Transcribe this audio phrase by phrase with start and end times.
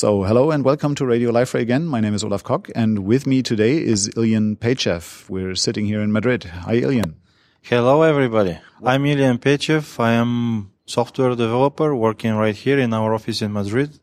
[0.00, 1.84] So, hello and welcome to Radio Liferay again.
[1.84, 5.28] My name is Olaf Kock and with me today is Iliyan Peychev.
[5.28, 6.44] We're sitting here in Madrid.
[6.44, 7.16] Hi, Iliyan.
[7.60, 8.58] Hello, everybody.
[8.82, 10.00] I'm Iliyan Peychev.
[10.00, 14.00] I am software developer working right here in our office in Madrid.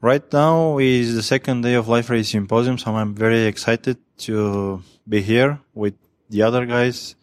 [0.00, 5.20] Right now is the second day of Liferay Symposium, so I'm very excited to be
[5.20, 5.94] here with
[6.30, 7.16] the other guys,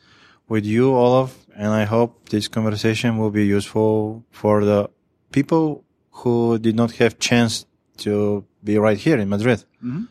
[0.50, 4.90] with you, Olaf, and I hope this conversation will be useful for the
[5.32, 7.66] people who did not have chance
[8.00, 9.64] to be right here in Madrid.
[9.84, 10.04] Mm-hmm.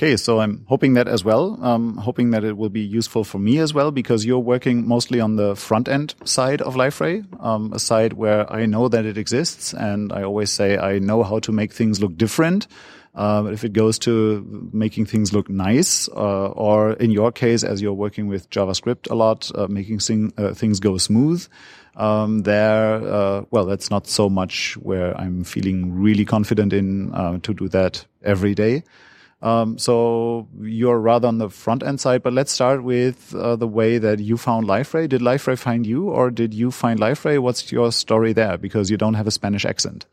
[0.00, 1.62] Okay, so I'm hoping that as well.
[1.62, 5.20] Um, hoping that it will be useful for me as well because you're working mostly
[5.20, 9.18] on the front end side of Liferay, um, a side where I know that it
[9.18, 12.66] exists, and I always say I know how to make things look different.
[13.14, 17.82] Uh, if it goes to making things look nice, uh, or in your case, as
[17.82, 21.46] you're working with JavaScript a lot, uh, making sing, uh, things go smooth,
[21.96, 27.38] um, there, uh, well, that's not so much where I'm feeling really confident in uh,
[27.42, 28.84] to do that every day.
[29.42, 33.66] Um, so you're rather on the front end side, but let's start with uh, the
[33.66, 35.08] way that you found Liferay.
[35.08, 37.38] Did Liferay find you, or did you find Liferay?
[37.38, 38.58] What's your story there?
[38.58, 40.04] Because you don't have a Spanish accent.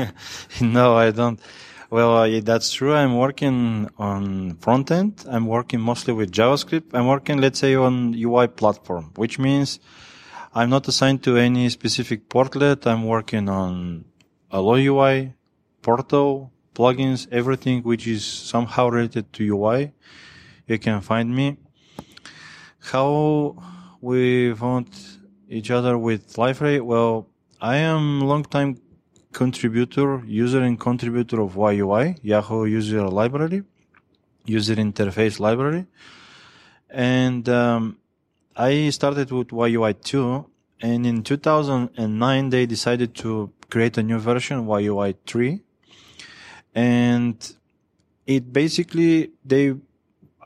[0.60, 1.40] no, I don't.
[1.90, 2.94] Well, that's true.
[2.94, 5.24] I'm working on front end.
[5.28, 6.94] I'm working mostly with JavaScript.
[6.94, 9.78] I'm working, let's say, on UI platform, which means
[10.56, 12.86] I'm not assigned to any specific portlet.
[12.86, 14.06] I'm working on
[14.50, 15.34] Alloy UI,
[15.82, 19.92] Portal, plugins, everything which is somehow related to UI.
[20.66, 21.58] You can find me.
[22.78, 23.62] How
[24.00, 24.88] we found
[25.50, 26.80] each other with Liferay?
[26.80, 27.28] Well,
[27.60, 28.80] I am long time
[29.34, 33.62] contributor, user and contributor of YUI, Yahoo User Library,
[34.46, 35.84] User Interface Library.
[36.88, 37.98] And um,
[38.56, 40.46] I started with YUI 2,
[40.80, 45.62] and in 2009 they decided to create a new version, YUI 3
[46.76, 47.56] and
[48.26, 49.74] it basically they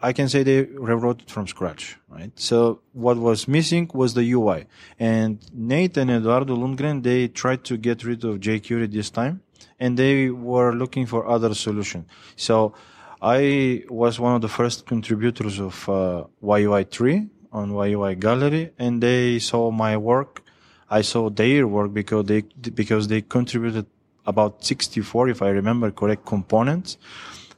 [0.02, 2.32] I can say they rewrote it from scratch, right?
[2.34, 4.64] So what was missing was the UI.
[4.98, 9.42] And Nate and Eduardo Lundgren, they tried to get rid of jQuery this time
[9.78, 12.06] and they were looking for other solution.
[12.34, 12.72] So
[13.20, 19.02] I was one of the first contributors of uh, YUI 3 on YUI Gallery and
[19.02, 20.42] they saw my work.
[20.88, 23.86] I saw their work because they, because they contributed
[24.26, 26.98] about 64, if I remember correct, components.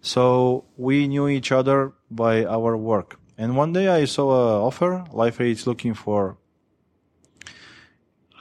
[0.01, 3.19] So we knew each other by our work.
[3.39, 5.05] And one day I saw an offer.
[5.13, 6.37] Liferay is looking for,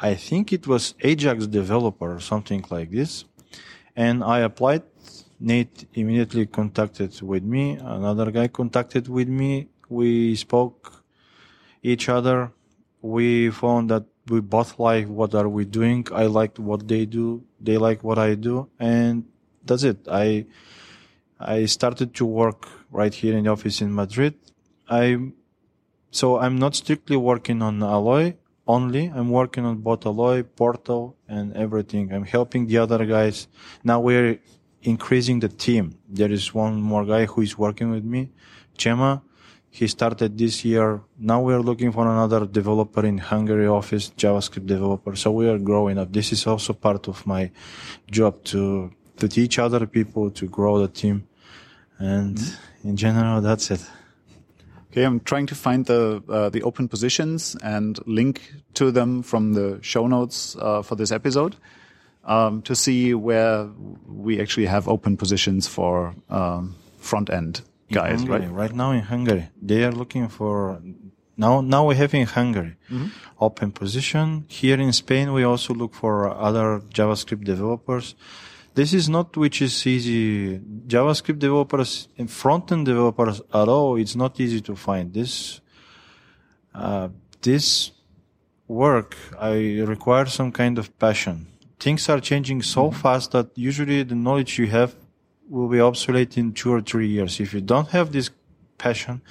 [0.02, 3.26] I think it was Ajax developer or something like this.
[3.96, 4.84] And I applied.
[5.44, 7.72] Nate immediately contacted with me.
[7.74, 9.70] Another guy contacted with me.
[9.90, 11.01] We spoke
[11.82, 12.52] each other.
[13.02, 16.08] We found that we both like what are we doing.
[16.14, 17.44] I liked what they do.
[17.60, 18.70] They like what I do.
[18.80, 19.26] And
[19.66, 20.08] that's it.
[20.10, 20.46] I,
[21.40, 24.36] I started to work right here in the office in Madrid.
[24.90, 25.32] I,
[26.12, 28.36] so I'm not strictly working on Alloy
[28.68, 29.08] only.
[29.08, 32.14] I'm working on both Alloy, Portal, and everything.
[32.14, 33.48] I'm helping the other guys.
[33.84, 34.40] Now we're
[34.84, 35.98] increasing the team.
[36.08, 38.30] There is one more guy who is working with me,
[38.78, 39.22] Chema.
[39.74, 41.02] He started this year.
[41.18, 45.16] Now we are looking for another developer in Hungary office, JavaScript developer.
[45.16, 46.12] So we are growing up.
[46.12, 47.50] This is also part of my
[48.12, 51.26] job to, to teach other people to grow the team.
[52.00, 52.38] And
[52.84, 53.80] in general, that's it.
[54.92, 59.54] Okay, I'm trying to find the uh, the open positions and link to them from
[59.54, 61.56] the show notes uh, for this episode
[62.26, 63.70] um, to see where
[64.06, 68.52] we actually have open positions for um, front end guys, Hungary, right?
[68.52, 70.82] Right now in Hungary, they are looking for
[71.38, 71.62] now.
[71.62, 73.08] Now we have in Hungary Mm-hmm.
[73.40, 74.46] open position.
[74.48, 78.16] Here in Spain, we also look for other JavaScript developers.
[78.74, 80.60] This is not which is easy.
[80.88, 83.98] JavaScript developers and front-end developers at all.
[83.98, 85.60] It's not easy to find this.
[86.74, 87.10] Uh,
[87.42, 87.92] this
[88.68, 91.48] work I require some kind of passion.
[91.80, 94.96] Things are changing so fast that usually the knowledge you have
[95.52, 97.40] will be obsolete in two or three years.
[97.40, 98.30] If you don't have this
[98.78, 99.22] passion,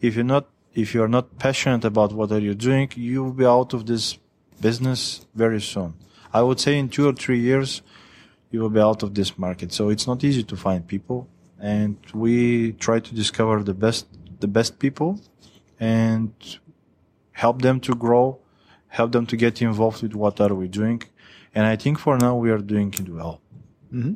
[0.00, 3.46] if you're not, if you're not passionate about what are you doing, you will be
[3.46, 4.18] out of this
[4.60, 5.94] business very soon.
[6.32, 7.80] I would say in two or three years,
[8.50, 9.72] you will be out of this market.
[9.72, 11.28] So it's not easy to find people.
[11.58, 14.06] And we try to discover the best,
[14.40, 15.20] the best people
[15.80, 16.32] and
[17.32, 18.38] help them to grow,
[18.88, 21.02] help them to get involved with what are we doing.
[21.54, 23.40] And I think for now we are doing it well.
[23.92, 24.14] Mm-hmm.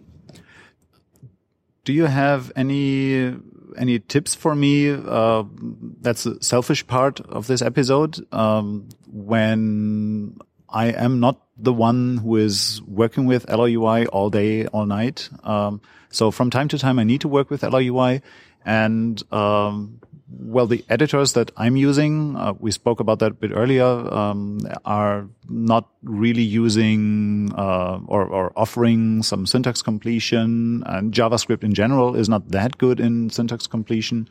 [1.88, 3.34] Do you have any
[3.78, 4.90] any tips for me?
[4.90, 5.44] Uh,
[6.02, 8.26] that's the selfish part of this episode.
[8.30, 10.36] Um, when
[10.68, 15.30] I am not the one who is working with UI all day, all night.
[15.42, 15.80] Um,
[16.10, 18.20] so from time to time, I need to work with UI,
[18.66, 23.50] and um, well, the editors that I'm using, uh, we spoke about that a bit
[23.54, 30.82] earlier, um, are not really using uh, or, or, offering some syntax completion.
[30.84, 34.28] And JavaScript in general is not that good in syntax completion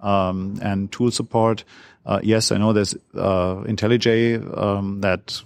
[0.00, 1.64] um, and tool support.
[2.04, 5.40] Uh, yes, I know there's uh, IntelliJ um, that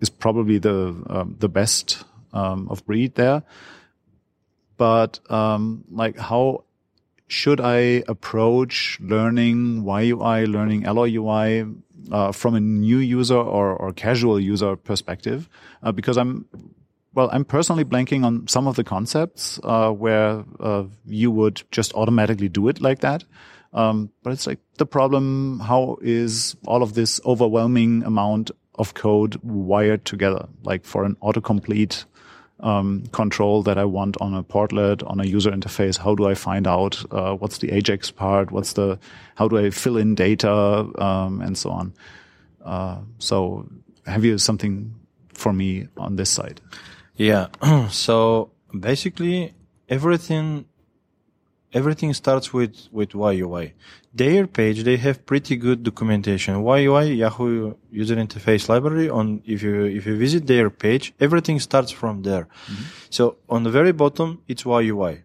[0.00, 3.42] is probably the um, the best um, of breed there.
[4.76, 6.64] But um, like how
[7.28, 11.66] should I approach learning YUI, learning Alloy UI
[12.10, 15.48] uh, from a new user or, or casual user perspective?
[15.82, 16.46] Uh, because I'm,
[17.14, 21.92] well, I'm personally blanking on some of the concepts uh, where uh, you would just
[21.94, 23.24] automatically do it like that.
[23.74, 29.38] Um, but it's like the problem: how is all of this overwhelming amount of code
[29.42, 30.48] wired together?
[30.64, 32.06] Like for an autocomplete
[32.60, 35.98] um, control that I want on a portlet, on a user interface?
[35.98, 38.50] How do I find out uh, what's the Ajax part?
[38.50, 38.98] What's the
[39.36, 40.50] how do I fill in data
[41.00, 41.92] um, and so on?
[42.64, 43.68] Uh, so,
[44.06, 44.94] have you something
[45.32, 46.60] for me on this side?
[47.16, 47.48] Yeah.
[47.90, 49.54] so basically,
[49.88, 50.66] everything
[51.72, 53.74] everything starts with with YUI
[54.18, 56.54] their page, they have pretty good documentation.
[56.56, 61.90] YUI, Yahoo User Interface Library, on if you if you visit their page, everything starts
[61.90, 62.44] from there.
[62.44, 62.84] Mm-hmm.
[63.10, 65.22] So on the very bottom, it's YUI.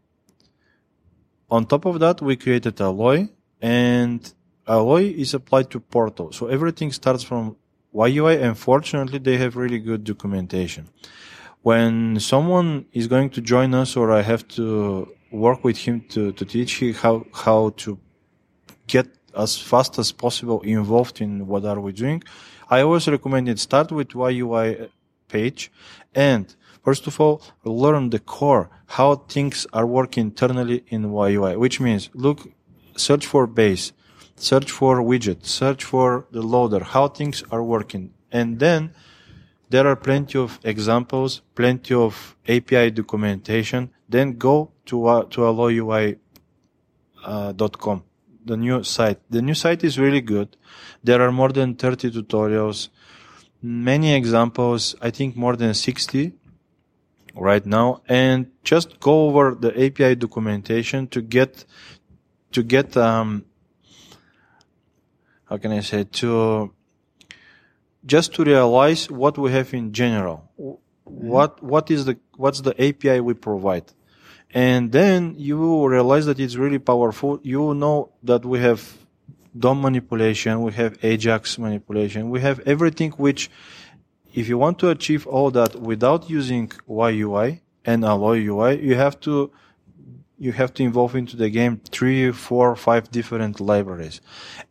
[1.50, 3.28] On top of that, we created Alloy,
[3.62, 4.20] and
[4.68, 6.32] Alloy is applied to Portal.
[6.32, 7.56] So everything starts from
[7.94, 10.90] YUI, and fortunately, they have really good documentation.
[11.62, 16.32] When someone is going to join us, or I have to work with him to,
[16.34, 18.00] to teach him how, how to
[18.88, 22.24] get as fast as possible involved in what are we doing,
[22.70, 23.60] I always recommend it.
[23.60, 24.90] Start with YUI
[25.28, 25.72] page
[26.14, 31.80] and first of all learn the core how things are working internally in YUI, which
[31.80, 32.48] means look,
[32.96, 33.92] search for base,
[34.36, 38.94] search for widget, search for the loader, how things are working, and then
[39.74, 43.90] there are plenty of examples, plenty of API documentation.
[44.08, 46.20] Then go to uh, to alloyui.com.
[47.26, 47.54] Uh,
[48.46, 49.20] the new site.
[49.32, 50.58] The new site is really good.
[51.04, 52.90] There are more than 30 tutorials,
[53.64, 56.34] many examples, I think more than 60
[57.36, 61.66] right now, and just go over the API documentation to get,
[62.52, 63.46] to get, um,
[65.46, 66.74] how can I say, to,
[68.06, 70.50] just to realize what we have in general.
[70.60, 71.28] Mm-hmm.
[71.28, 73.92] What, what is the, what's the API we provide?
[74.54, 77.40] And then you will realize that it's really powerful.
[77.44, 78.98] You know that we have
[79.58, 83.50] DOM manipulation, we have Ajax manipulation, we have everything which,
[84.34, 89.20] if you want to achieve all that without using YUI and Alloy UI, you have
[89.22, 89.52] to
[90.44, 94.20] you have to involve into the game three, four, five different libraries.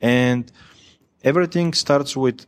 [0.02, 0.50] And
[1.25, 2.46] everything starts with,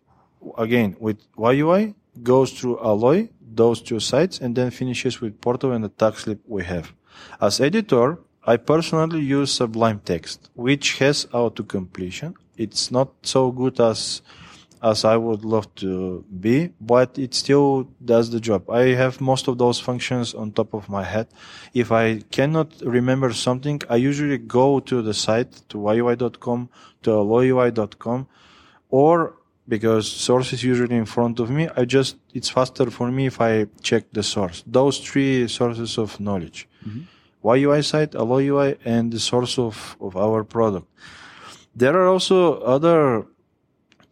[0.59, 5.85] again, with YUI, goes through Alloy, those two sites, and then finishes with Porto and
[5.85, 6.93] the taglib we have.
[7.41, 12.35] As editor, I personally use Sublime Text, which has auto-completion.
[12.57, 14.23] It's not so good as
[14.85, 18.69] as I would love to be, but it still does the job.
[18.69, 21.29] I have most of those functions on top of my head.
[21.73, 26.69] If I cannot remember something, I usually go to the site, to yui.com,
[27.03, 28.27] to alloyui.com,
[28.91, 33.27] or because source is usually in front of me, I just, it's faster for me
[33.27, 34.63] if I check the source.
[34.67, 36.69] Those three sources of knowledge.
[36.87, 37.03] Mm-hmm.
[37.45, 40.87] YUI site, Alloy UI, and the source of, of our product.
[41.77, 43.27] There are also other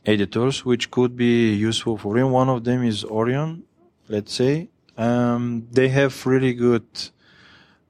[0.05, 2.27] editors which could be useful for you.
[2.27, 3.63] One of them is Orion,
[4.09, 4.69] let's say.
[4.99, 6.85] Um, they have really good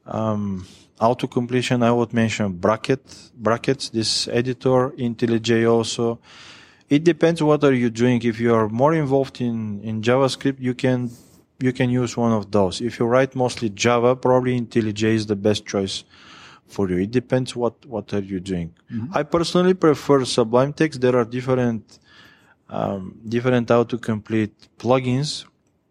[0.06, 0.66] um,
[1.00, 1.82] auto completion.
[1.82, 3.88] I would mention bracket brackets.
[3.88, 6.20] This editor, IntelliJ also.
[6.96, 8.20] It depends what are you doing.
[8.22, 10.98] If you are more involved in in JavaScript, you can
[11.66, 12.74] you can use one of those.
[12.88, 16.04] If you write mostly Java, probably IntelliJ is the best choice
[16.66, 16.98] for you.
[16.98, 18.68] It depends what, what are you doing.
[18.90, 19.16] Mm-hmm.
[19.18, 21.00] I personally prefer Sublime Text.
[21.00, 21.98] There are different,
[22.68, 25.46] um, different autocomplete plugins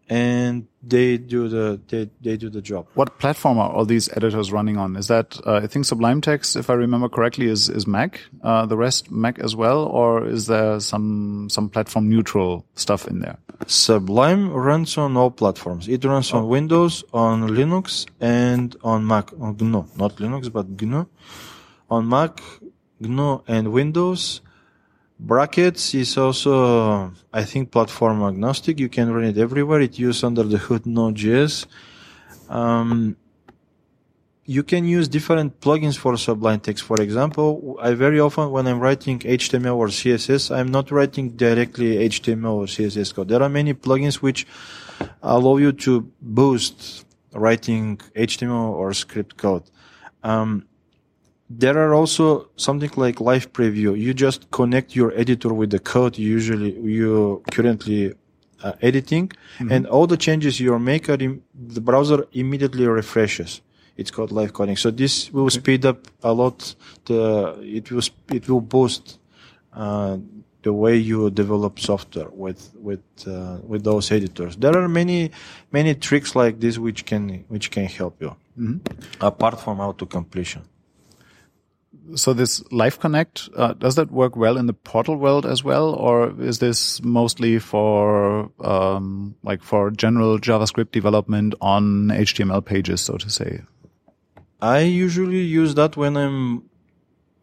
[0.08, 2.86] and they do the they, they do the job.
[2.94, 4.96] What platform are all these editors running on?
[4.96, 8.20] Is that uh, I think Sublime Text, if I remember correctly, is is Mac.
[8.42, 13.20] Uh, the rest Mac as well, or is there some some platform neutral stuff in
[13.20, 13.38] there?
[13.66, 15.88] Sublime runs on all platforms.
[15.88, 16.38] It runs oh.
[16.38, 19.32] on Windows, on Linux, and on Mac.
[19.40, 21.06] On GNU, not Linux, but GNU.
[21.90, 22.40] On Mac,
[23.00, 24.40] GNU, and Windows
[25.24, 28.80] Brackets is also, I think, platform agnostic.
[28.80, 29.80] You can run it everywhere.
[29.80, 31.66] It uses under the hood Node.js.
[32.48, 33.16] Um,
[34.44, 36.82] you can use different plugins for Sublime Text.
[36.82, 41.98] For example, I very often, when I'm writing HTML or CSS, I'm not writing directly
[42.08, 43.28] HTML or CSS code.
[43.28, 44.44] There are many plugins which
[45.22, 49.62] allow you to boost writing HTML or script code.
[50.24, 50.66] Um,
[51.58, 53.98] there are also something like live preview.
[53.98, 58.14] You just connect your editor with the code usually you currently
[58.62, 59.72] uh, editing mm-hmm.
[59.72, 63.60] and all the changes you make are in, the browser immediately refreshes.
[63.96, 64.76] It's called live coding.
[64.76, 65.58] So this will okay.
[65.58, 66.74] speed up a lot.
[67.04, 69.18] The, it will, it will boost,
[69.74, 70.16] uh,
[70.62, 74.56] the way you develop software with with uh, with those editors.
[74.56, 75.32] There are many
[75.72, 78.78] many tricks like this which can which can help you mm-hmm.
[79.20, 80.62] apart from auto completion.
[82.14, 85.94] So this Live Connect uh, does that work well in the portal world as well,
[85.94, 93.16] or is this mostly for um, like for general JavaScript development on HTML pages, so
[93.16, 93.62] to say?
[94.60, 96.70] I usually use that when I'm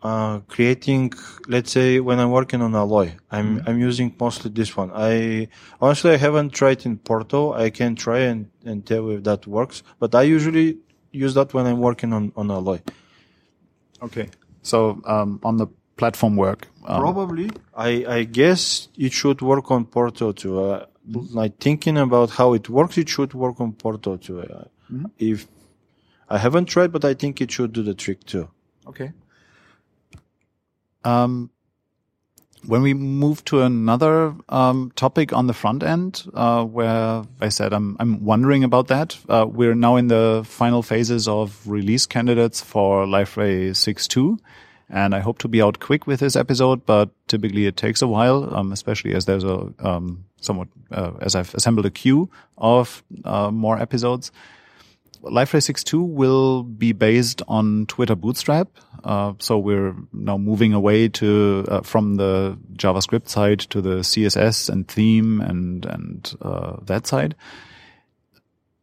[0.01, 1.13] uh, creating,
[1.47, 3.69] let's say, when I'm working on Alloy, I'm mm-hmm.
[3.69, 4.91] I'm using mostly this one.
[4.93, 5.49] I
[5.81, 7.53] honestly I haven't tried in Porto.
[7.53, 10.77] I can try and, and tell if that works, but I usually
[11.11, 12.79] use that when I'm working on on Alloy.
[14.01, 14.29] Okay,
[14.61, 19.85] so um, on the platform work, um, probably I I guess it should work on
[19.85, 20.59] Porto too.
[20.59, 21.37] Uh, mm-hmm.
[21.37, 24.41] Like thinking about how it works, it should work on Porto too.
[24.41, 25.05] Uh, mm-hmm.
[25.17, 25.47] If
[26.29, 28.49] I haven't tried, but I think it should do the trick too.
[28.87, 29.11] Okay.
[31.03, 31.49] Um,
[32.65, 37.73] when we move to another um, topic on the front end, uh, where I said
[37.73, 39.17] I'm I'm wondering about that.
[39.27, 44.39] Uh, we're now in the final phases of release candidates for Liferay 6.2,
[44.89, 46.85] and I hope to be out quick with this episode.
[46.85, 51.35] But typically it takes a while, um, especially as there's a um, somewhat uh, as
[51.35, 54.31] I've assembled a queue of uh, more episodes.
[55.23, 58.69] Liferay 6.2 will be based on Twitter Bootstrap.
[59.03, 64.69] Uh, so we're now moving away to uh, from the JavaScript side to the CSS
[64.69, 67.35] and theme and and uh, that side.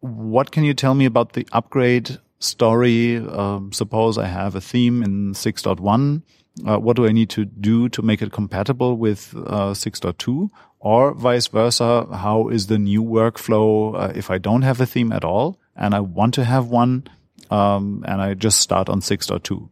[0.00, 3.16] What can you tell me about the upgrade story?
[3.16, 6.22] Um, suppose I have a theme in 6.1.
[6.66, 10.50] Uh, what do I need to do to make it compatible with uh, 6.2?
[10.78, 15.12] Or vice versa, how is the new workflow uh, if I don't have a theme
[15.12, 15.58] at all?
[15.76, 17.04] And I want to have one,
[17.50, 19.68] um, and I just start on 6.2.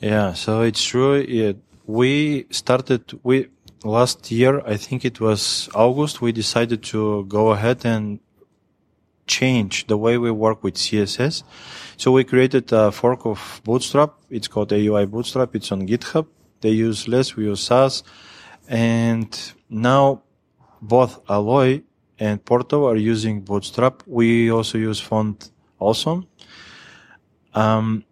[0.00, 1.14] Yeah, so it's true.
[1.14, 3.48] It, we started, we,
[3.84, 8.20] last year, I think it was August, we decided to go ahead and
[9.26, 11.42] change the way we work with CSS.
[11.96, 14.14] So we created a fork of Bootstrap.
[14.30, 15.54] It's called AUI Bootstrap.
[15.54, 16.26] It's on GitHub.
[16.60, 18.02] They use less, we use Sass.
[18.68, 19.30] And
[19.68, 20.22] now
[20.80, 21.82] both Alloy
[22.22, 24.04] and Porto are using Bootstrap.
[24.06, 25.50] We also use Font
[25.80, 26.28] Awesome.
[27.52, 28.04] Um,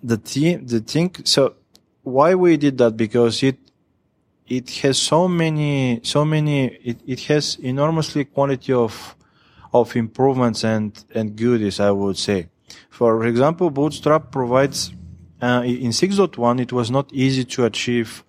[0.00, 1.56] the thing, the thing, so
[2.04, 2.96] why we did that?
[2.96, 3.58] Because it,
[4.46, 9.16] it has so many, so many, it, it has enormously quantity of,
[9.72, 12.48] of improvements and, and goodies, I would say.
[12.90, 14.92] For example, Bootstrap provides,
[15.42, 18.22] uh, in 6.1, it was not easy to achieve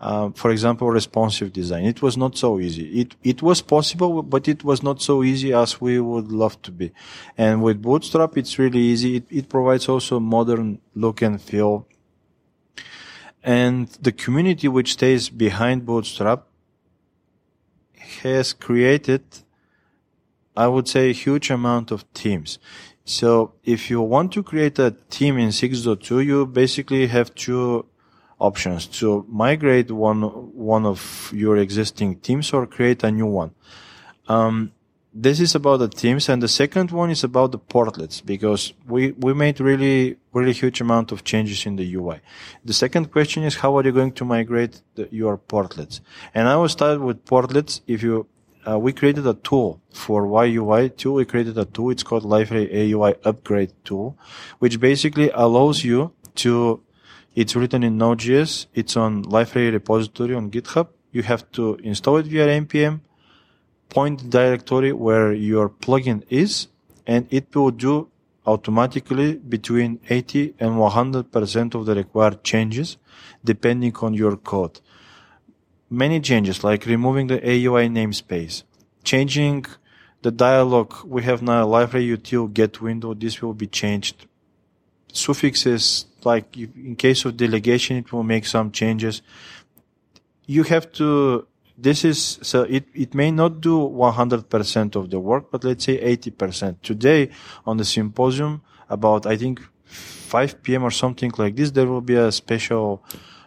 [0.00, 1.84] uh, for example, responsive design.
[1.84, 3.00] It was not so easy.
[3.00, 6.72] It, it was possible, but it was not so easy as we would love to
[6.72, 6.90] be.
[7.36, 9.16] And with Bootstrap, it's really easy.
[9.16, 11.86] It, it provides also modern look and feel.
[13.44, 16.46] And the community which stays behind Bootstrap
[18.22, 19.22] has created,
[20.56, 22.58] I would say, a huge amount of teams.
[23.04, 27.84] So if you want to create a team in 6.2, you basically have to
[28.40, 30.22] options to migrate one
[30.56, 33.52] one of your existing teams or create a new one.
[34.28, 34.72] Um,
[35.12, 39.12] this is about the teams, and the second one is about the portlets because we
[39.12, 42.20] we made really really huge amount of changes in the UI.
[42.64, 46.00] The second question is how are you going to migrate the, your portlets?
[46.34, 47.80] And I will start with portlets.
[47.86, 48.26] If you
[48.68, 51.12] uh, we created a tool for YUI too.
[51.12, 51.90] We created a tool.
[51.90, 54.16] It's called Liferay AUI Upgrade Tool,
[54.58, 56.82] which basically allows you to
[57.40, 58.66] it's written in Node.js.
[58.74, 60.88] It's on Liferay repository on GitHub.
[61.10, 63.00] You have to install it via npm,
[63.88, 66.68] point the directory where your plugin is,
[67.06, 68.10] and it will do
[68.46, 72.98] automatically between 80 and 100% of the required changes
[73.42, 74.78] depending on your code.
[75.88, 78.64] Many changes like removing the AUI namespace,
[79.02, 79.64] changing
[80.20, 80.92] the dialog.
[81.06, 83.14] We have now Liferay util get window.
[83.14, 84.26] This will be changed.
[85.10, 89.22] Suffixes like in case of delegation, it will make some changes.
[90.50, 91.46] you have to,
[91.78, 95.96] this is, so it, it may not do 100% of the work, but let's say
[96.16, 96.82] 80%.
[96.82, 97.30] Today
[97.64, 100.82] on the symposium about, I think 5 p.m.
[100.82, 103.04] or something like this, there will be a special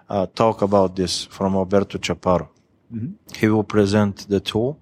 [0.10, 2.48] uh, talk about this from Alberto Chaparro.
[3.36, 4.80] He will present the tool.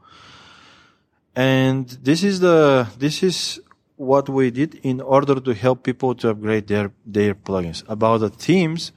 [1.36, 3.62] And this is the, this is
[4.02, 7.84] what we did in order to help people to upgrade their, their plugins.
[7.88, 8.92] About the themes,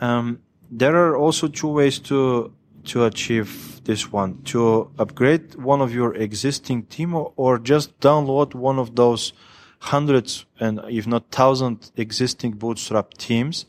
[0.00, 2.50] um, there are also two ways to,
[2.84, 4.40] to achieve this one.
[4.44, 9.34] To upgrade one of your existing theme or, just download one of those
[9.80, 13.66] hundreds and if not thousand existing bootstrap themes,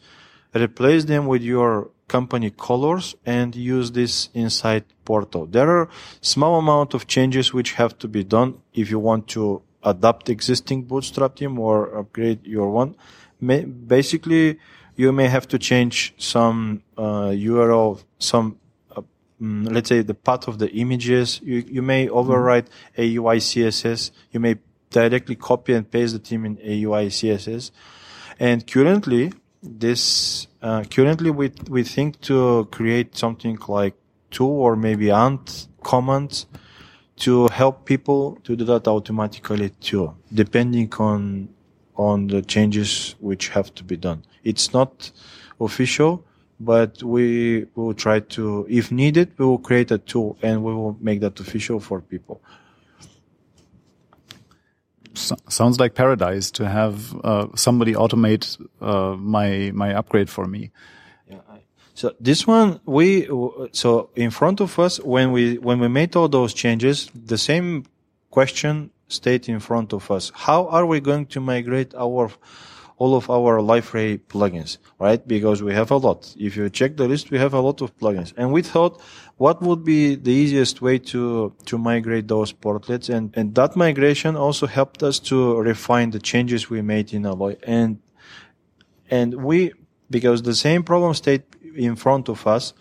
[0.55, 5.45] replace them with your company colors and use this inside portal.
[5.45, 5.89] There are
[6.21, 10.83] small amount of changes which have to be done if you want to adapt existing
[10.83, 12.95] bootstrap theme or upgrade your one.
[13.39, 14.59] May, basically,
[14.95, 18.57] you may have to change some uh, URL, some
[18.95, 19.01] uh,
[19.41, 21.39] mm, let's say the path of the images.
[21.43, 24.11] You, you may overwrite AUI CSS.
[24.31, 24.55] You may
[24.89, 27.71] directly copy and paste the theme in AUI CSS.
[28.39, 29.33] And currently,
[29.63, 33.95] this uh, currently we we think to create something like
[34.31, 36.45] two or maybe ant commands
[37.21, 41.49] to help people to do that automatically too, depending on
[41.95, 44.23] on the changes which have to be done.
[44.43, 45.11] It's not
[45.59, 46.25] official,
[46.59, 50.97] but we will try to, if needed, we will create a tool and we will
[50.99, 52.41] make that official for people.
[55.13, 58.45] So, sounds like paradise to have uh, somebody automate
[58.81, 60.71] uh, my my upgrade for me.
[61.93, 63.27] So this one, we
[63.71, 67.85] so in front of us when we when we made all those changes, the same
[68.29, 70.31] question stayed in front of us.
[70.33, 72.31] How are we going to migrate our
[73.01, 75.27] all of our Liferay plugins, right?
[75.27, 76.35] Because we have a lot.
[76.37, 78.31] If you check the list, we have a lot of plugins.
[78.37, 79.01] And we thought,
[79.37, 83.09] what would be the easiest way to, to migrate those portlets?
[83.09, 87.55] And, and that migration also helped us to refine the changes we made in Alloy.
[87.63, 87.97] And,
[89.09, 89.73] and we,
[90.11, 91.41] because the same problem stayed
[91.75, 92.73] in front of us,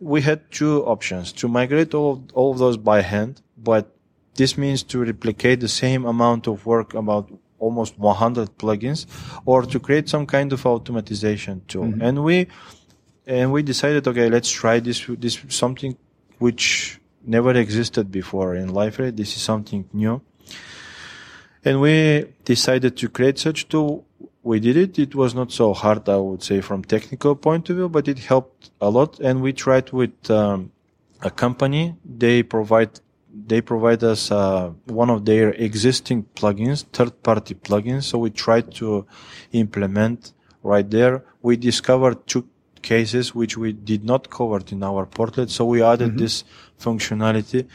[0.00, 3.96] we had two options to migrate all of, all of those by hand, but
[4.34, 9.06] this means to replicate the same amount of work about almost 100 plugins
[9.46, 11.84] or to create some kind of automatization tool.
[11.84, 12.02] Mm-hmm.
[12.02, 12.48] And we,
[13.26, 15.96] and we decided, okay, let's try this, this something
[16.38, 19.16] which never existed before in Liferay.
[19.16, 20.20] This is something new.
[21.64, 24.06] And we decided to create such tool.
[24.50, 24.96] We did it.
[24.96, 28.20] It was not so hard, I would say, from technical point of view, but it
[28.20, 29.18] helped a lot.
[29.18, 30.70] And we tried with um,
[31.20, 31.96] a company.
[32.04, 32.92] They provide
[33.52, 38.04] they provide us uh, one of their existing plugins, third-party plugins.
[38.04, 39.06] So we tried to
[39.52, 40.32] implement
[40.62, 41.24] right there.
[41.42, 42.48] We discovered two
[42.82, 46.18] cases which we did not cover in our portlet, so we added mm-hmm.
[46.18, 46.44] this
[46.78, 47.66] functionality.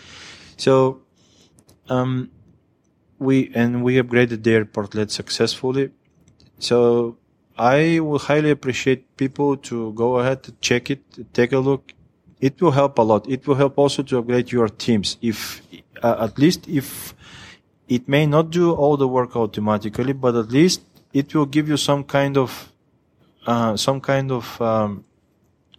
[0.56, 1.02] So
[1.90, 2.32] um,
[3.20, 5.92] we and we upgraded their portlet successfully.
[6.62, 7.18] So
[7.58, 11.02] I would highly appreciate people to go ahead to check it,
[11.34, 11.94] take a look
[12.42, 13.30] it will help a lot.
[13.30, 15.18] It will help also to upgrade your teams.
[15.22, 15.62] If,
[16.02, 17.14] uh, at least if
[17.88, 20.82] it may not do all the work automatically, but at least
[21.14, 22.74] it will give you some kind of,
[23.46, 25.06] uh, some kind of, um,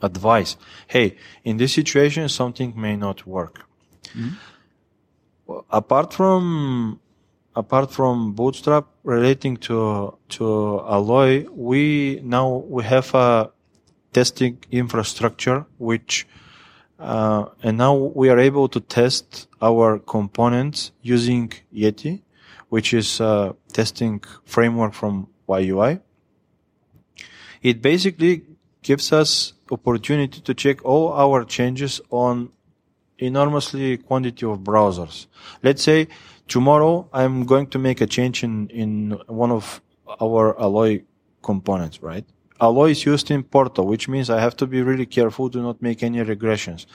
[0.01, 0.57] advice.
[0.87, 3.67] Hey, in this situation, something may not work.
[4.15, 4.35] Mm-hmm.
[5.47, 7.01] Well, apart from,
[7.55, 13.51] apart from Bootstrap relating to, to Alloy, we now, we have a
[14.13, 16.27] testing infrastructure which
[17.03, 22.23] uh, and now we are able to test our components using Yeti,
[22.69, 26.01] which is a testing framework from YUI.
[27.61, 28.43] It basically
[28.83, 32.51] gives us opportunity to check all our changes on
[33.19, 35.27] enormously quantity of browsers.
[35.63, 36.07] Let's say
[36.53, 39.81] tomorrow I'm going to make a change in, in one of
[40.21, 41.03] our Alloy
[41.43, 42.27] components, right?
[42.61, 45.81] Alloy is used in Portal, which means I have to be really careful to not
[45.81, 46.87] make any regressions.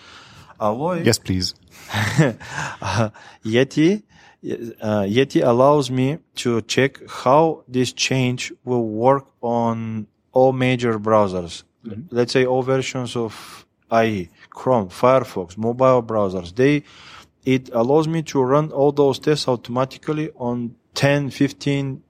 [0.59, 1.03] Alloy.
[1.03, 1.55] Yes, please.
[1.91, 3.09] uh,
[3.45, 4.03] Yeti,
[4.43, 11.63] uh, Yeti allows me to check how this change will work on all major browsers.
[11.85, 12.15] Mm-hmm.
[12.15, 16.55] Let's say all versions of IE, Chrome, Firefox, mobile browsers.
[16.55, 16.83] They,
[17.47, 22.03] it allows me to run all those tests automatically on 10, 15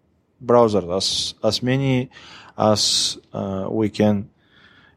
[0.43, 2.09] browsers, as, as many
[2.57, 4.31] as uh, we can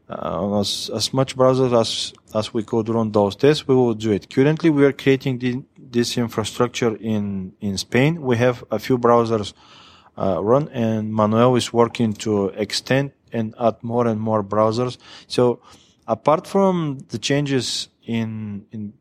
[0.09, 4.11] uh, as, as much browsers as, as we could run those tests, we will do
[4.11, 4.29] it.
[4.29, 8.21] Currently, we are creating the, this infrastructure in, in Spain.
[8.21, 9.53] We have a few browsers
[10.17, 14.97] uh, run and Manuel is working to extend and add more and more browsers.
[15.27, 15.61] So
[16.07, 18.93] apart from the changes in in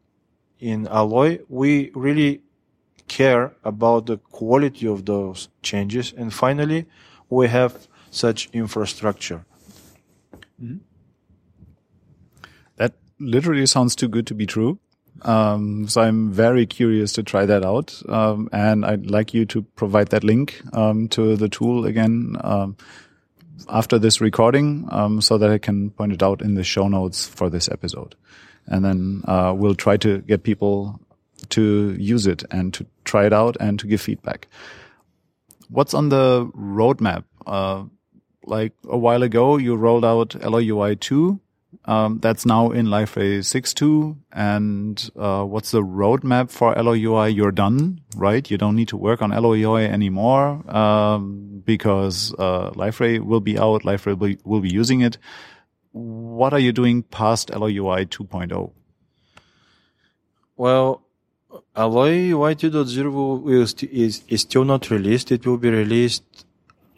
[0.61, 2.43] in Alloy, we really
[3.09, 6.13] care about the quality of those changes.
[6.17, 6.87] And finally,
[7.29, 9.45] we have such infrastructure.
[12.77, 14.79] That literally sounds too good to be true.
[15.23, 18.01] Um, so I'm very curious to try that out.
[18.09, 22.77] Um, and I'd like you to provide that link um, to the tool again um,
[23.69, 27.27] after this recording um, so that I can point it out in the show notes
[27.27, 28.15] for this episode.
[28.67, 31.01] And then uh, we'll try to get people
[31.51, 34.47] to use it and to try it out and to give feedback.
[35.69, 37.25] What's on the roadmap?
[37.47, 37.85] Uh,
[38.45, 40.35] like a while ago, you rolled out
[40.69, 41.41] UI 2
[41.85, 44.17] um, that's now in Liferay 6.2.
[44.33, 47.31] And uh, what's the roadmap for Alloy UI?
[47.31, 48.49] You're done, right?
[48.51, 52.71] You don't need to work on Alloy UI anymore um, because uh,
[53.23, 53.83] will be out.
[53.83, 55.19] Liferay will be, will be using it.
[55.93, 58.71] What are you doing past Alloy UI 2.0?
[60.57, 61.03] Well,
[61.75, 65.33] Alloy UI 2.0 will st- is, is still not released.
[65.33, 66.47] It will be released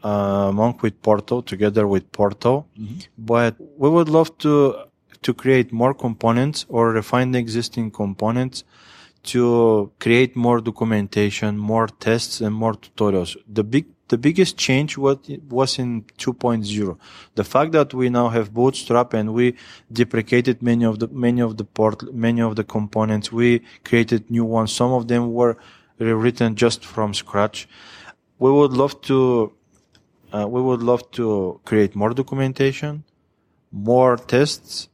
[0.02, 2.66] uh, Monk with Porto, together with Porto.
[2.78, 2.98] Mm-hmm.
[3.18, 4.76] But we would love to
[5.22, 8.64] to create more components or refine the existing components
[9.24, 13.36] to create more documentation, more tests, and more tutorials.
[13.48, 15.16] The big the biggest change was,
[15.48, 16.98] was in 2.0.
[17.34, 19.56] The fact that we now have Bootstrap and we
[19.90, 23.32] deprecated many of the many of the port many of the components.
[23.32, 24.70] We created new ones.
[24.72, 25.56] Some of them were
[25.98, 27.66] rewritten just from scratch.
[28.38, 29.52] We would love to
[30.34, 33.04] uh, we would love to create more documentation,
[33.70, 34.88] more tests.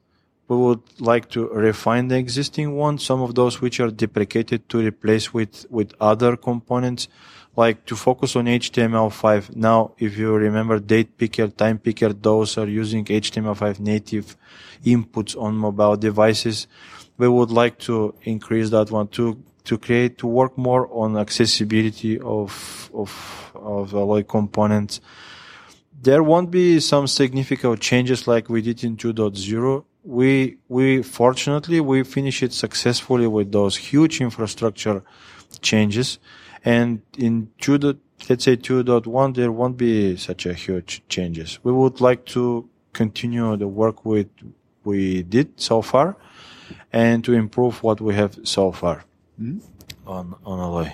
[0.48, 4.78] We would like to refine the existing ones, some of those which are deprecated to
[4.78, 7.08] replace with, with other components,
[7.54, 9.56] like to focus on HTML5.
[9.56, 14.36] Now, if you remember date picker, time picker, those are using HTML5 native
[14.84, 16.66] inputs on mobile devices.
[17.18, 22.18] We would like to increase that one to, to create, to work more on accessibility
[22.20, 25.00] of, of, of Alloy components
[26.00, 29.84] there won't be some significant changes like we did in 2.0.
[30.08, 35.02] We, we, fortunately, we finished it successfully with those huge infrastructure
[35.60, 36.18] changes.
[36.64, 37.98] And in 2.
[38.30, 41.58] let's say 2.1, there won't be such a huge changes.
[41.62, 44.28] We would like to continue the work with,
[44.82, 46.16] we did so far
[46.90, 49.04] and to improve what we have so far
[49.38, 49.58] mm-hmm.
[50.08, 50.90] on, on Alloy.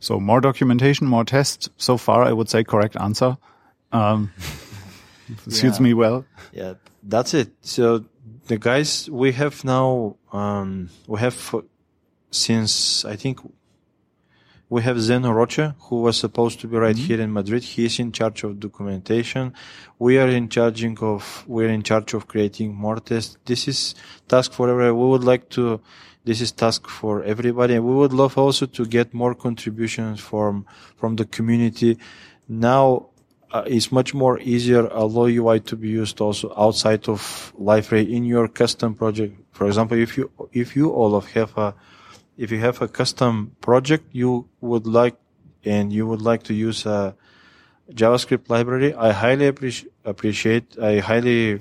[0.00, 1.70] So more documentation, more tests.
[1.78, 3.38] So far, I would say correct answer.
[3.90, 4.32] Um,
[5.48, 5.82] suits yeah.
[5.82, 6.24] me well.
[6.52, 7.50] Yeah, that's it.
[7.62, 8.04] So
[8.46, 11.54] the guys we have now, um, we have
[12.30, 13.40] since I think
[14.68, 17.06] we have Zeno Rocha, who was supposed to be right mm-hmm.
[17.06, 17.62] here in Madrid.
[17.62, 19.52] He is in charge of documentation.
[19.98, 23.36] We are in charge of we're in charge of creating more tests.
[23.44, 23.94] This is
[24.28, 24.98] task for everyone.
[24.98, 25.80] We would like to.
[26.24, 30.64] This is task for everybody, and we would love also to get more contributions from
[30.96, 31.98] from the community.
[32.48, 33.11] Now
[33.52, 38.24] uh, it's much more easier Alloy UI to be used also outside of Liferay in
[38.24, 39.38] your custom project.
[39.52, 41.74] For example, if you if you all of have a
[42.38, 45.16] if you have a custom project you would like
[45.64, 47.14] and you would like to use a
[47.92, 50.78] JavaScript library, I highly appreci- appreciate.
[50.78, 51.60] I highly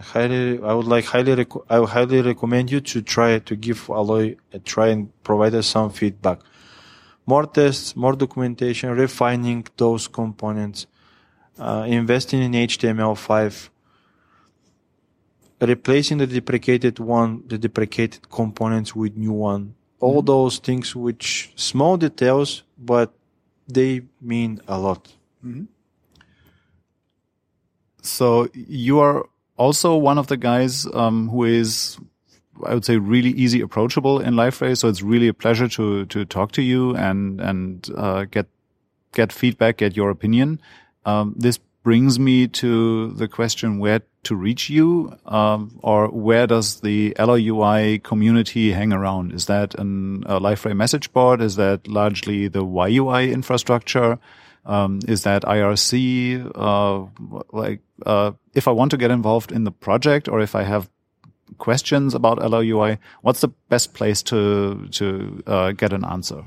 [0.00, 3.88] highly, I would like highly, rec- I would highly recommend you to try to give
[3.88, 6.40] Alloy a try and provide us some feedback
[7.26, 10.86] more tests, more documentation, refining those components,
[11.58, 13.70] uh, investing in HTML5,
[15.60, 19.74] replacing the deprecated one, the deprecated components with new one.
[20.00, 20.26] All mm-hmm.
[20.26, 23.12] those things which small details, but
[23.66, 25.12] they mean a lot.
[25.44, 25.64] Mm-hmm.
[28.02, 29.24] So you are
[29.56, 31.98] also one of the guys um, who is
[32.64, 34.76] I would say really easy approachable in Liferay.
[34.76, 38.46] So it's really a pleasure to to talk to you and and uh, get
[39.12, 40.60] get feedback, get your opinion.
[41.04, 46.80] Um, this brings me to the question where to reach you, um, or where does
[46.80, 49.32] the Alloy UI community hang around?
[49.32, 51.42] Is that an, a Liferay message board?
[51.42, 54.18] Is that largely the YUI infrastructure?
[54.64, 56.50] Um, is that IRC?
[56.54, 57.06] Uh,
[57.52, 60.88] like, uh, if I want to get involved in the project, or if I have
[61.58, 66.44] questions about Alloy UI, what's the best place to to uh, get an answer?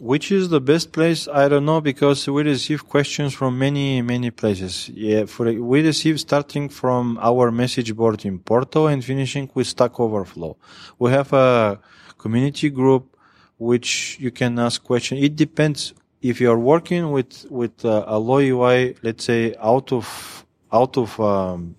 [0.00, 1.26] Which is the best place?
[1.26, 4.88] I don't know because we receive questions from many many places.
[4.90, 9.98] Yeah, for we receive starting from our message board in Porto and finishing with Stack
[9.98, 10.56] Overflow.
[10.98, 11.80] We have a
[12.16, 13.16] community group
[13.58, 15.22] which you can ask questions.
[15.22, 20.46] It depends if you are working with with uh, Alloy UI, let's say out of
[20.72, 21.74] out of um,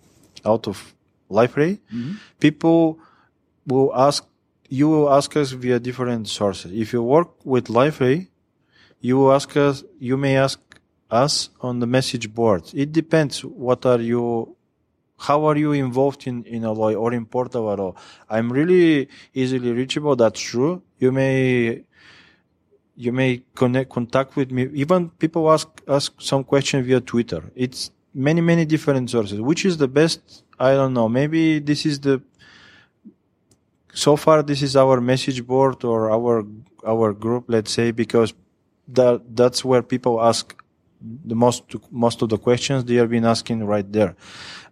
[0.45, 0.93] out of
[1.29, 2.13] Liferay, mm-hmm.
[2.39, 2.99] people
[3.67, 4.25] will ask,
[4.67, 6.71] you will ask us via different sources.
[6.71, 8.27] If you work with Liferay,
[9.01, 10.59] you will ask us, you may ask
[11.11, 12.63] us on the message board.
[12.73, 13.43] It depends.
[13.43, 14.55] What are you,
[15.17, 17.95] how are you involved in, in Alloy or in Portal at all?
[18.29, 20.15] I'm really easily reachable.
[20.15, 20.81] That's true.
[20.97, 21.83] You may,
[22.95, 24.67] you may connect, contact with me.
[24.73, 27.43] Even people ask, ask some question via Twitter.
[27.55, 29.39] It's many, many different sources.
[29.39, 30.43] Which is the best?
[30.59, 31.07] I don't know.
[31.07, 32.21] Maybe this is the,
[33.93, 36.45] so far this is our message board or our,
[36.85, 38.33] our group, let's say, because
[38.89, 40.55] that, that's where people ask
[41.01, 44.15] the most most of the questions they have been asking right there.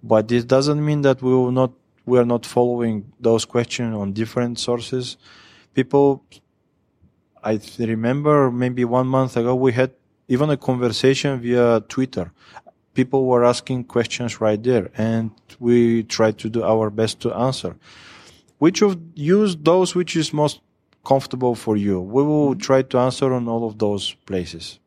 [0.03, 1.71] But this doesn't mean that we will not
[2.05, 5.17] we are not following those questions on different sources.
[5.73, 6.23] People,
[7.43, 9.91] I remember maybe one month ago we had
[10.27, 12.31] even a conversation via Twitter.
[12.93, 17.75] People were asking questions right there, and we try to do our best to answer.
[18.59, 20.61] Which of use those which is most
[21.05, 21.99] comfortable for you?
[21.99, 22.59] We will mm-hmm.
[22.59, 24.79] try to answer on all of those places.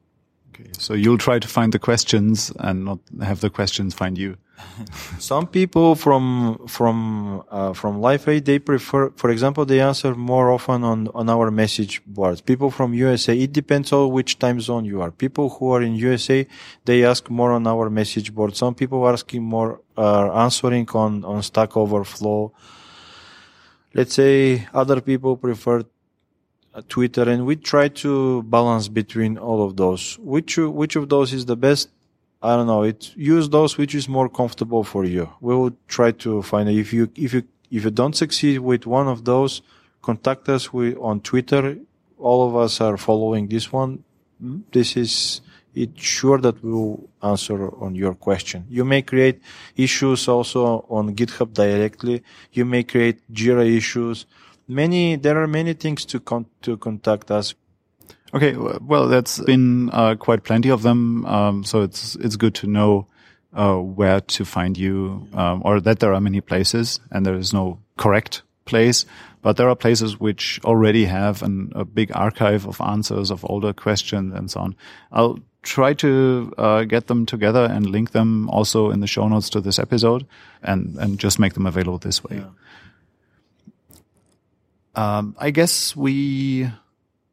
[0.51, 4.37] Okay, so you'll try to find the questions and not have the questions find you.
[5.19, 10.85] Some people from from uh, from Liferay they prefer, for example, they answer more often
[10.85, 12.41] on on our message boards.
[12.41, 15.11] People from USA, it depends on which time zone you are.
[15.11, 16.47] People who are in USA,
[16.85, 18.57] they ask more on our message board.
[18.57, 22.53] Some people are asking more, are answering on on Stack Overflow.
[23.95, 25.85] Let's say other people prefer
[26.89, 30.19] Twitter, and we try to balance between all of those.
[30.21, 31.89] Which which of those is the best?
[32.43, 32.83] I don't know.
[32.83, 35.31] It use those which is more comfortable for you.
[35.41, 36.77] We will try to find it.
[36.77, 39.63] If you if you if you don't succeed with one of those,
[40.03, 41.77] contact us we, on Twitter.
[42.19, 44.05] All of us are following this one.
[44.73, 45.41] This is
[45.75, 45.99] it.
[45.99, 48.67] sure that we will answer on your question.
[48.69, 49.41] You may create
[49.77, 52.23] issues also on GitHub directly.
[52.53, 54.27] You may create Jira issues
[54.71, 57.55] many there are many things to con- to contact us
[58.33, 61.27] Okay, well, that's been uh, quite plenty of them.
[61.27, 63.07] Um, so it's it's good to know
[63.53, 67.53] uh, where to find you, um, or that there are many places, and there is
[67.53, 69.05] no correct place,
[69.43, 73.73] but there are places which already have an, a big archive of answers of older
[73.73, 74.77] questions and so on.
[75.11, 79.51] I'll try to uh, get them together and link them also in the show notes
[79.51, 80.25] to this episode,
[80.63, 82.37] and and just make them available this way.
[82.37, 82.51] Yeah.
[84.95, 86.71] Um, I guess we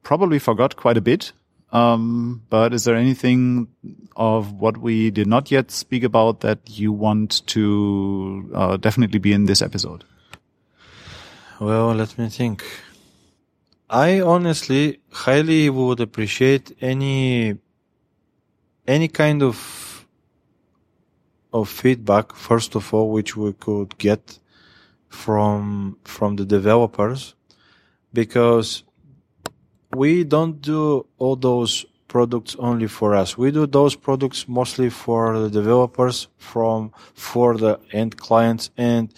[0.08, 1.34] probably forgot quite a bit.
[1.74, 3.67] Um, but is there anything
[4.15, 9.34] of what we did not yet speak about that you want to uh, definitely be
[9.34, 10.06] in this episode?
[11.60, 12.63] Well, let me think.
[13.89, 17.58] I honestly highly would appreciate any
[18.88, 20.08] any kind of
[21.52, 24.39] of feedback first of all which we could get
[25.10, 27.36] from from the developers
[28.13, 28.84] because
[29.93, 33.38] we don't do all those products only for us.
[33.38, 39.13] We do those products mostly for the developers from for the end clients and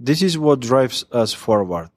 [0.00, 1.90] this is what drives us forward.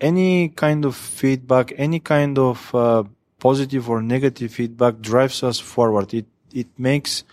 [0.00, 3.04] Any kind of feedback, any kind of uh,
[3.40, 6.14] positive or negative feedback drives us forward.
[6.14, 7.24] It it makes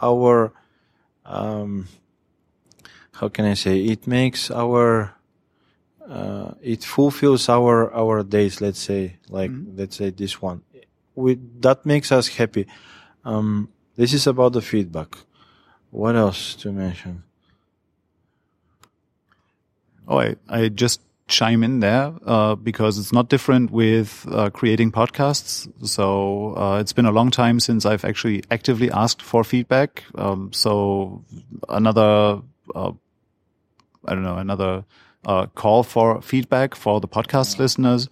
[0.00, 0.52] our
[1.26, 1.88] um,
[3.12, 3.80] how can I say?
[3.80, 5.14] It makes our
[6.08, 8.60] uh, it fulfills our our days.
[8.60, 10.62] Let's say, like let's say this one,
[11.14, 12.66] we that makes us happy.
[13.24, 15.16] Um, this is about the feedback.
[15.90, 17.24] What else to mention?
[20.06, 24.90] Oh, I, I just chime in there uh, because it's not different with uh, creating
[24.90, 25.70] podcasts.
[25.86, 30.04] So uh, it's been a long time since I've actually actively asked for feedback.
[30.16, 31.24] Um, so
[31.68, 32.42] another,
[32.74, 32.92] uh,
[34.04, 34.84] I don't know, another
[35.24, 38.08] uh, call for feedback for the podcast listeners.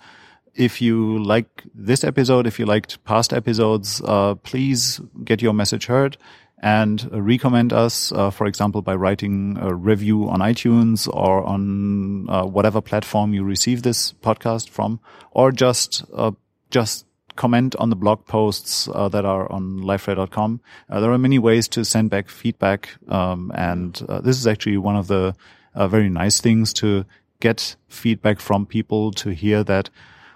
[0.55, 5.87] If you like this episode, if you liked past episodes, uh, please get your message
[5.87, 6.17] heard
[6.61, 12.45] and recommend us, uh, for example, by writing a review on iTunes or on uh,
[12.45, 14.99] whatever platform you receive this podcast from,
[15.31, 16.33] or just uh,
[16.71, 20.61] just comment on the blog posts uh, that are on liferay.com.
[20.91, 24.77] Uh, there are many ways to send back feedback, um, and uh, this is actually
[24.77, 25.35] one of the
[25.79, 27.07] uh, very nice things to
[27.41, 29.91] get feedback from people to hear that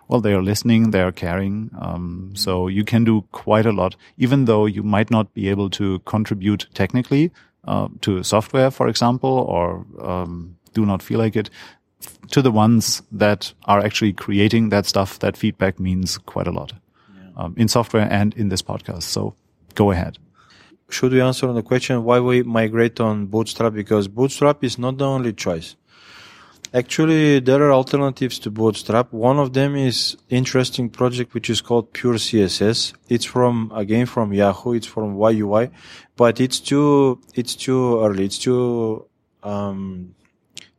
[0.08, 1.70] well, they are listening, they are caring.
[1.80, 5.70] Um, so you can do quite a lot, even though you might not be able
[5.70, 7.32] to contribute technically
[7.64, 11.48] uh, to software, for example, or um, do not feel like it.
[12.32, 16.72] To the ones that are actually creating that stuff, that feedback means quite a lot
[17.36, 19.04] um, in software and in this podcast.
[19.04, 19.34] So
[19.74, 20.18] go ahead.
[20.92, 23.72] Should we answer on the question why we migrate on Bootstrap?
[23.72, 25.76] Because Bootstrap is not the only choice.
[26.74, 29.12] Actually, there are alternatives to Bootstrap.
[29.12, 32.94] One of them is interesting project which is called Pure CSS.
[33.10, 34.72] It's from again from Yahoo.
[34.72, 35.70] It's from YUI,
[36.16, 38.24] but it's too it's too early.
[38.24, 39.06] It's too
[39.42, 40.14] um,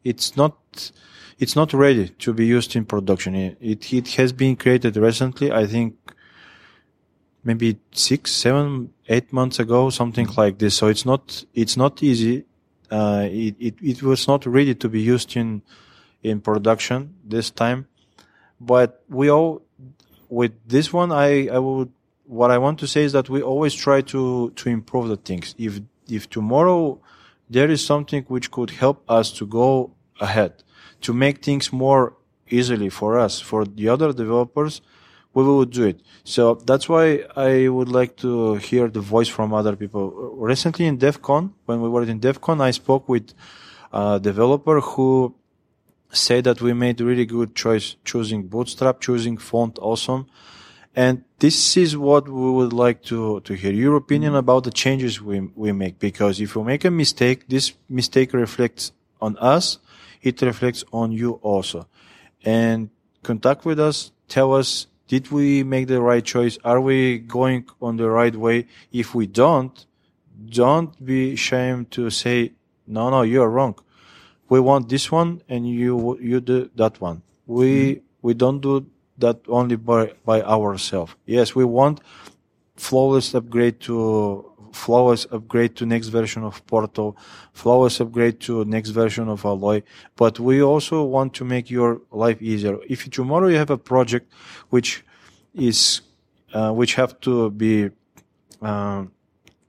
[0.03, 0.57] it's not
[1.37, 3.35] it's not ready to be used in production.
[3.35, 5.51] It it has been created recently.
[5.51, 5.95] I think
[7.43, 10.75] maybe six, seven, eight months ago, something like this.
[10.75, 12.45] So it's not it's not easy.
[12.91, 15.61] Uh, it, it it was not ready to be used in
[16.23, 17.87] in production this time.
[18.59, 19.61] But we all,
[20.29, 21.91] with this one, I, I would,
[22.25, 25.53] what I want to say is that we always try to, to improve the things.
[25.57, 27.01] If, if tomorrow
[27.49, 30.63] there is something which could help us to go ahead,
[31.01, 32.15] to make things more
[32.49, 34.81] easily for us, for the other developers,
[35.33, 36.01] we will do it.
[36.23, 40.11] So that's why I would like to hear the voice from other people.
[40.37, 43.33] Recently in DEVCON, when we were in DEVCON, I spoke with
[43.91, 45.35] a developer who
[46.11, 50.27] said that we made really good choice choosing Bootstrap, choosing font awesome.
[50.95, 55.19] And this is what we would like to, to hear your opinion about the changes
[55.19, 55.97] we, we make.
[55.97, 59.79] Because if we make a mistake, this mistake reflects on us.
[60.21, 61.87] It reflects on you also.
[62.45, 62.91] And
[63.23, 64.11] contact with us.
[64.27, 66.55] Tell us, did we make the right choice?
[66.63, 68.57] Are we going on the right way?
[68.91, 69.75] If we don't,
[70.63, 72.53] don't be ashamed to say,
[72.87, 73.75] no, no, you're wrong
[74.53, 77.21] we want this one and you you do that one.
[77.47, 78.01] We mm.
[78.21, 78.85] we don't do
[79.17, 81.15] that only by by ourselves.
[81.25, 82.01] Yes, we want
[82.75, 83.95] flawless upgrade to
[84.73, 87.15] flawless upgrade to next version of Portal,
[87.53, 89.83] flowers upgrade to next version of Alloy.
[90.15, 92.77] But we also want to make your life easier.
[92.89, 94.31] If tomorrow you have a project
[94.69, 95.03] which
[95.53, 96.01] is
[96.53, 97.89] uh, which have to be
[98.61, 99.05] uh,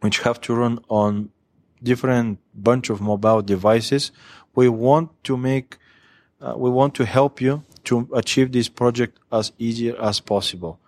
[0.01, 1.31] which have to run on
[1.83, 4.12] different bunch of mobile devices,
[4.55, 5.79] we want to make,
[6.40, 10.81] uh, we want to help you to achieve this project as easy as possible.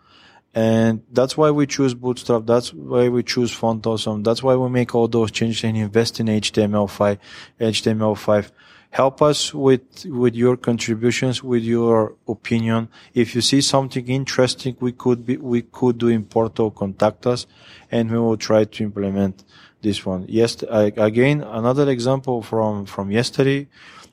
[0.57, 2.47] And that's why we choose Bootstrap.
[2.47, 4.23] That's why we choose Font Awesome.
[4.23, 7.19] That's why we make all those changes and invest in HTML5,
[7.61, 8.53] HTML5.
[8.89, 12.89] Help us with, with your contributions, with your opinion.
[13.13, 17.47] If you see something interesting we could be, we could do in Portal, contact us
[17.91, 19.45] and we will try to implement
[19.83, 20.25] this one.
[20.27, 23.69] Yes, again, another example from, from yesterday.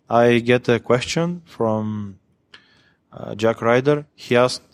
[0.10, 2.20] I get a question from
[3.14, 4.08] uh, Jack Ryder.
[4.14, 4.73] He asked,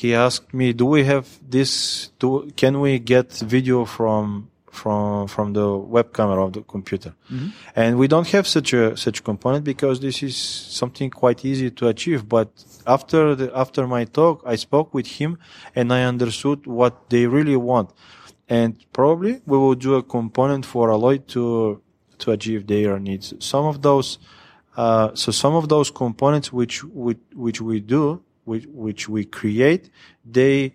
[0.00, 5.54] he asked me, do we have this, do, can we get video from, from, from
[5.54, 7.14] the web camera of the computer?
[7.32, 7.48] Mm-hmm.
[7.74, 11.88] And we don't have such a, such component because this is something quite easy to
[11.88, 12.28] achieve.
[12.28, 12.48] But
[12.86, 15.38] after the, after my talk, I spoke with him
[15.74, 17.90] and I understood what they really want
[18.48, 21.80] and probably we will do a component for Alloy to
[22.18, 23.34] to achieve their needs.
[23.40, 24.18] Some of those,
[24.76, 29.90] uh, so some of those components which which, which we do, which which we create,
[30.24, 30.74] they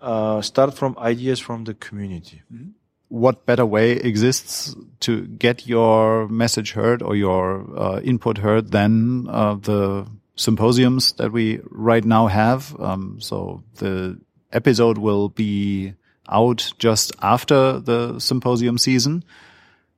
[0.00, 2.42] uh, start from ideas from the community.
[2.52, 2.70] Mm-hmm.
[3.08, 9.26] What better way exists to get your message heard or your uh, input heard than
[9.28, 12.78] uh, the symposiums that we right now have?
[12.78, 14.20] Um, so the
[14.52, 15.94] episode will be
[16.28, 19.24] out just after the symposium season.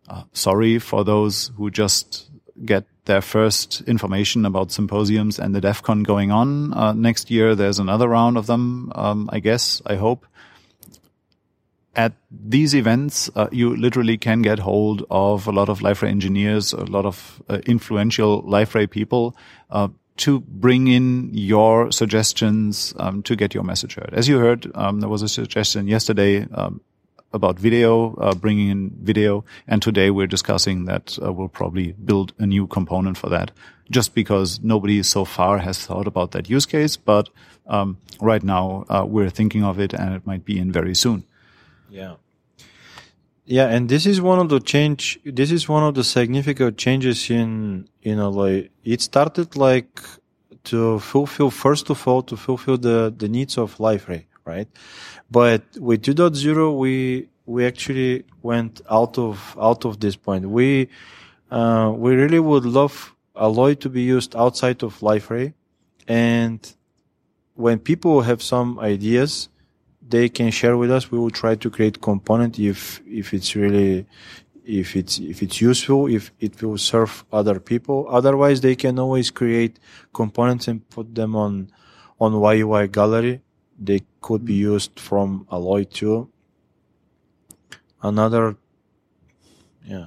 [0.09, 2.31] Uh, sorry for those who just
[2.65, 6.73] get their first information about symposiums and the DEVCON going on.
[6.73, 10.27] Uh, next year, there's another round of them, um, I guess, I hope.
[11.95, 16.73] At these events, uh, you literally can get hold of a lot of Liferay engineers,
[16.73, 19.37] a lot of uh, influential Liferay people,
[19.71, 19.89] uh,
[20.19, 24.11] to bring in your suggestions um, to get your message heard.
[24.13, 26.81] As you heard, um, there was a suggestion yesterday um,
[27.33, 32.33] about video, uh, bringing in video, and today we're discussing that uh, we'll probably build
[32.39, 33.51] a new component for that,
[33.91, 36.97] just because nobody so far has thought about that use case.
[36.97, 37.29] But
[37.67, 41.25] um, right now uh, we're thinking of it, and it might be in very soon.
[41.91, 42.15] Yeah.
[43.45, 45.19] Yeah, and this is one of the change.
[45.25, 50.01] This is one of the significant changes in you know like it started like
[50.65, 54.69] to fulfill first of all to fulfill the the needs of Liferay, right?
[55.31, 60.49] But with 2.0, we we actually went out of out of this point.
[60.49, 60.89] We
[61.51, 65.55] uh, we really would love Alloy to be used outside of Liferay,
[66.07, 66.61] and
[67.55, 69.49] when people have some ideas
[70.13, 71.11] they can share with us.
[71.11, 74.07] We will try to create component if if it's really
[74.65, 78.07] if it's if it's useful, if it will serve other people.
[78.09, 79.79] Otherwise, they can always create
[80.13, 81.71] components and put them on
[82.21, 83.41] on YUI gallery.
[83.85, 86.29] They could be used from Alloy too.
[88.03, 88.57] another,
[89.85, 90.07] yeah.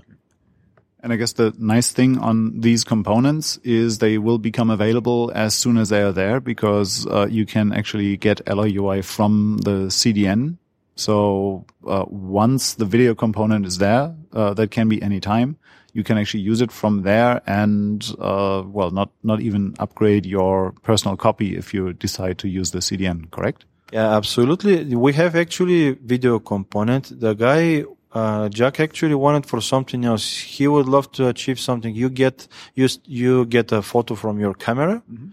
[1.01, 5.53] And I guess the nice thing on these components is they will become available as
[5.53, 9.87] soon as they are there because uh, you can actually get Alloy UI from the
[9.89, 10.57] CDN.
[10.95, 15.57] So uh, once the video component is there, uh, that can be any time.
[15.95, 20.73] You can actually use it from there and, uh, well, not, not even upgrade your
[20.83, 23.65] personal copy if you decide to use the CDN, correct?
[23.91, 24.75] Yeah, absolutely.
[24.95, 27.03] We have actually video component.
[27.19, 27.85] The guy
[28.15, 30.37] uh, Jack actually wanted for something else.
[30.37, 31.93] He would love to achieve something.
[31.93, 35.27] You get you you get a photo from your camera, mm-hmm.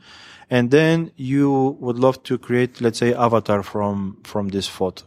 [0.50, 5.04] and then you would love to create, let's say, avatar from from this photo.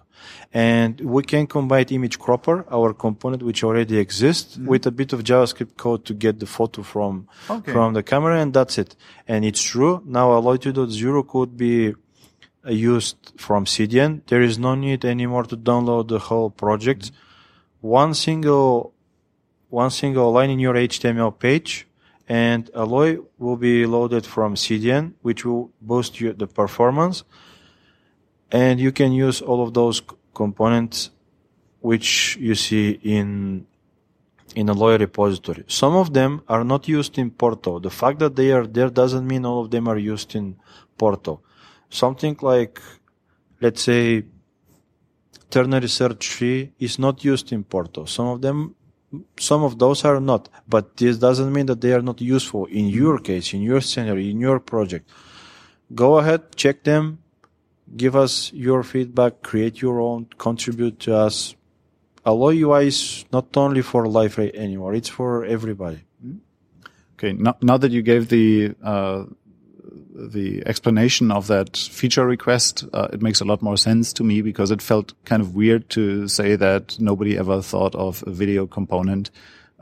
[0.54, 4.68] And we can combine image cropper, our component which already exists, mm-hmm.
[4.68, 7.72] with a bit of JavaScript code to get the photo from okay.
[7.72, 8.96] from the camera, and that's it.
[9.28, 10.02] And it's true.
[10.06, 11.94] Now Alloy 2.0 could be
[12.66, 14.22] uh, used from CDN.
[14.28, 17.04] There is no need anymore to download the whole project.
[17.06, 17.26] Mm-hmm
[17.86, 18.94] one single
[19.70, 21.88] one single line in your HTML page
[22.28, 27.24] and Alloy will be loaded from CDN, which will boost the performance.
[28.52, 30.02] And you can use all of those
[30.34, 31.12] components
[31.82, 33.66] which you see in
[34.56, 35.64] in Alloy repository.
[35.68, 37.80] Some of them are not used in Portal.
[37.80, 40.56] The fact that they are there doesn't mean all of them are used in
[40.98, 41.44] Portal.
[41.90, 42.82] Something like,
[43.60, 44.24] let's say,
[45.50, 48.08] ternary search tree is not used in Portal.
[48.08, 48.76] Some of them,
[49.38, 52.88] some of those are not, but this doesn't mean that they are not useful in
[52.88, 55.10] your case, in your scenario, in your project.
[55.94, 57.20] Go ahead, check them,
[57.96, 61.56] give us your feedback, create your own, contribute to us.
[62.26, 66.02] Alloy UI is not only for Liferay anymore, it's for everybody.
[67.18, 69.24] Okay, now, now that you gave the uh,
[70.16, 74.42] the explanation of that feature request, uh, it makes a lot more sense to me
[74.42, 78.66] because it felt kind of weird to say that nobody ever thought of a video
[78.66, 79.30] component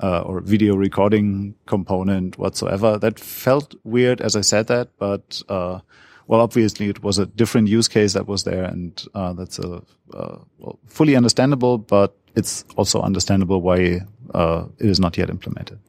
[0.01, 2.97] uh, or video recording component whatsoever.
[2.97, 5.80] That felt weird as I said that, but uh,
[6.28, 9.82] well, obviously it was a different use case that was there, and uh, that's a
[10.13, 11.78] uh, well, fully understandable.
[11.78, 14.01] But it's also understandable why
[14.34, 15.80] uh, it is not yet implemented.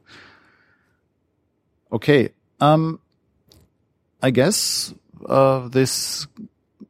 [1.91, 2.29] Okay.
[2.59, 2.99] Um,
[4.21, 4.93] I guess
[5.27, 6.27] uh, this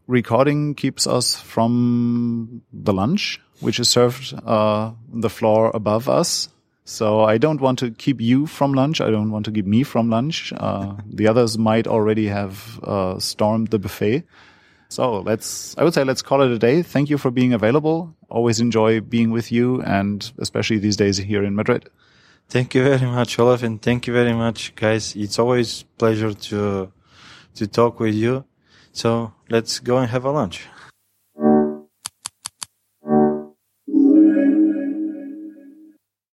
[0.07, 6.49] recording keeps us from the lunch, which is served uh, the floor above us.
[6.85, 9.01] So I don't want to keep you from lunch.
[9.01, 10.53] I don't want to keep me from lunch.
[10.55, 14.23] Uh, the others might already have uh, stormed the buffet.
[14.89, 16.83] So let's, I would say let's call it a day.
[16.83, 18.15] Thank you for being available.
[18.29, 21.89] Always enjoy being with you and especially these days here in Madrid.
[22.49, 25.15] Thank you very much, Olaf, and thank you very much, guys.
[25.15, 26.91] It's always pleasure to
[27.55, 28.45] to talk with you.
[28.91, 30.67] So let's go and have a lunch.